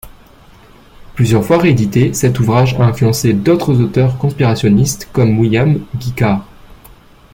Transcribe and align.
Plusieurs 1.13 1.45
fois 1.45 1.59
réédité, 1.59 2.11
cet 2.15 2.39
ouvrage 2.39 2.73
a 2.73 2.85
influencé 2.85 3.33
d'autres 3.33 3.79
auteurs 3.81 4.17
conspirationnistes 4.17 5.07
comme 5.13 5.37
William 5.37 5.79
Guy 5.95 6.13
Carr. 6.13 6.43